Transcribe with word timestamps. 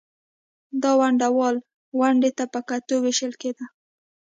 دا 0.81 0.91
د 0.95 0.97
ونډه 0.99 1.27
وال 1.37 1.55
ونډې 1.99 2.31
ته 2.37 2.45
په 2.53 2.59
کتو 2.69 2.95
وېشل 3.03 3.33
کېده 3.41 3.65